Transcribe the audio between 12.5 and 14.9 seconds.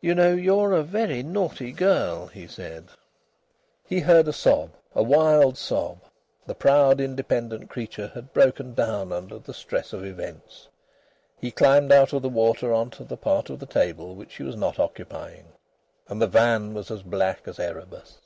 on to the part of the table which she was not